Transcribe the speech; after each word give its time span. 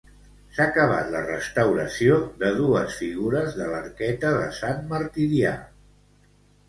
S'ha 0.53 0.63
acabat 0.69 1.09
la 1.15 1.19
restauració 1.25 2.17
de 2.43 2.49
dues 2.61 2.97
figures 3.03 3.59
de 3.61 3.69
l'Arqueta 3.75 4.35
de 4.41 4.51
Sant 4.63 4.85
Martirià. 4.95 5.53